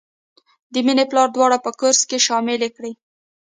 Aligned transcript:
د 0.73 0.75
مینې 0.85 1.05
پلار 1.11 1.27
دواړه 1.33 1.57
په 1.65 1.71
کورس 1.79 2.01
کې 2.09 2.17
شاملې 2.27 2.69
کړې 2.75 2.91